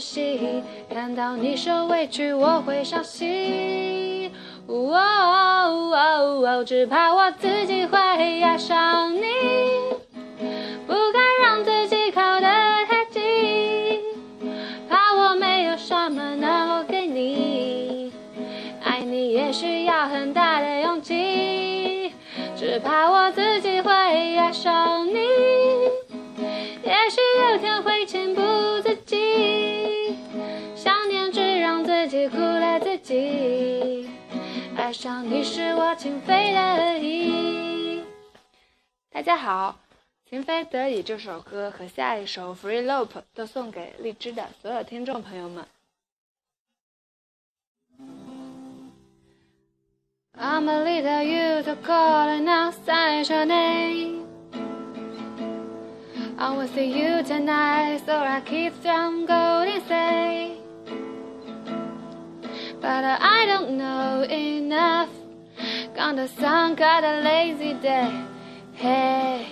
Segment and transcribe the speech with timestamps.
[0.00, 0.62] 惜。
[0.92, 4.32] 看到你受委屈，我会伤心。
[4.66, 7.98] 哦，只怕我自己会
[8.42, 9.22] 爱上你，
[10.86, 12.46] 不敢让自己靠得
[12.86, 14.00] 太近，
[14.88, 18.12] 怕我没有什么能够给你。
[18.82, 22.12] 爱你也需要很大的勇气，
[22.56, 23.92] 只怕我自己会
[24.36, 25.14] 爱上你。
[26.84, 28.40] 也许有天会情不
[28.82, 29.18] 自禁，
[33.10, 34.08] 己。
[34.76, 38.04] 爱上你是我情非得已。
[39.10, 39.80] 大家好，
[40.30, 45.66] 《情非得已》这首歌和下一首《Free Loop》都送给荔枝的所有听众朋友们。
[50.38, 54.20] I'm a little you to call and outside your name.
[56.38, 59.49] I will see you tonight, so I keep on going
[63.32, 65.08] I don't know enough.
[65.94, 68.10] Gonna some kind of lazy day.
[68.74, 69.46] Hey,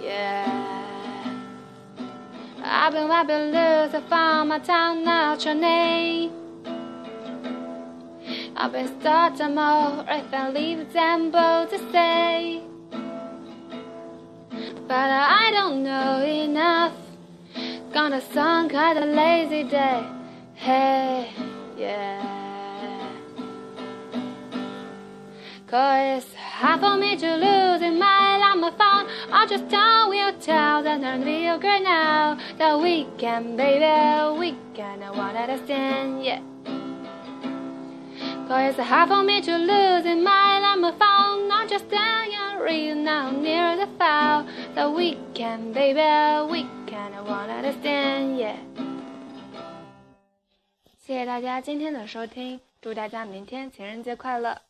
[0.00, 0.64] yeah.
[2.62, 5.04] I've been wiping loose, I found my town,
[5.44, 6.32] your name.
[8.56, 12.62] I've been starting more if I leave them both to stay.
[14.88, 16.94] But I don't know enough.
[17.92, 18.20] Gonna
[18.68, 20.06] kind of lazy day.
[20.54, 21.30] Hey,
[25.73, 29.07] Cause it's hard for me to lose in my life, my phone.
[29.31, 32.37] I just tell you tell that I'm real girl now.
[32.57, 33.85] That we can, baby,
[34.39, 35.03] we can.
[35.03, 36.41] I wanna understand, yeah.
[38.47, 41.51] Cause it's hard for me to lose in my life, my phone.
[41.51, 44.45] I just tell you real now, near the foul.
[44.73, 46.01] That we can, baby,
[46.51, 47.13] we can.
[47.13, 48.57] I wanna understand, yeah.
[50.97, 54.61] 谢谢大家今天的收听，祝大家明天情人节快乐！